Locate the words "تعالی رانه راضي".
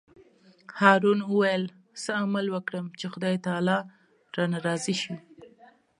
3.45-4.95